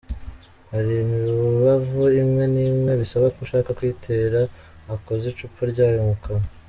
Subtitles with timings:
[0.71, 4.39] Hari imibavu imwe n’imwe bisaba ko ushaka kuyitera
[4.93, 6.47] akoza icupa ryayo mu kwaha.